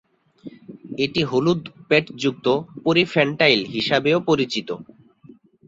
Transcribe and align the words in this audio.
এটি 0.97 1.21
হলুদ-পেটযুক্ত 1.23 2.45
পরী-ফ্যান্টাইল 2.83 3.61
হিসাবেও 3.73 4.17
পরিচিত। 4.29 4.69